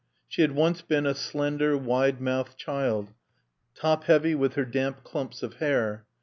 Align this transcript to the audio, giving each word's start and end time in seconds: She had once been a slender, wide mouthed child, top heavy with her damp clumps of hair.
She 0.27 0.41
had 0.41 0.53
once 0.53 0.81
been 0.81 1.05
a 1.05 1.13
slender, 1.13 1.77
wide 1.77 2.19
mouthed 2.19 2.57
child, 2.57 3.13
top 3.75 4.05
heavy 4.05 4.33
with 4.33 4.55
her 4.55 4.65
damp 4.65 5.03
clumps 5.03 5.43
of 5.43 5.57
hair. 5.57 6.05